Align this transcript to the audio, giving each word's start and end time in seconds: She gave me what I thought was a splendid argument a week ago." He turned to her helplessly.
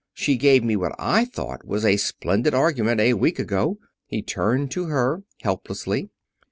She 0.15 0.35
gave 0.35 0.63
me 0.63 0.75
what 0.75 0.95
I 0.97 1.25
thought 1.25 1.63
was 1.67 1.85
a 1.85 1.95
splendid 1.97 2.55
argument 2.55 2.99
a 2.99 3.13
week 3.13 3.37
ago." 3.37 3.77
He 4.07 4.23
turned 4.23 4.71
to 4.71 4.85
her 4.85 5.21
helplessly. 5.43 6.09